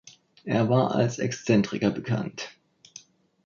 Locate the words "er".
0.45-0.67